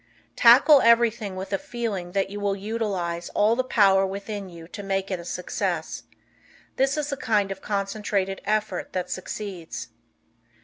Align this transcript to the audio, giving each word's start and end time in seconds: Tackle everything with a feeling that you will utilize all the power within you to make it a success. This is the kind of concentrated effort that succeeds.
Tackle 0.35 0.81
everything 0.81 1.35
with 1.35 1.53
a 1.53 1.59
feeling 1.59 2.13
that 2.13 2.31
you 2.31 2.39
will 2.39 2.55
utilize 2.55 3.29
all 3.35 3.55
the 3.55 3.63
power 3.63 4.03
within 4.03 4.49
you 4.49 4.67
to 4.69 4.81
make 4.81 5.11
it 5.11 5.19
a 5.19 5.23
success. 5.25 6.05
This 6.77 6.97
is 6.97 7.11
the 7.11 7.17
kind 7.17 7.51
of 7.51 7.61
concentrated 7.61 8.41
effort 8.43 8.93
that 8.93 9.11
succeeds. 9.11 9.89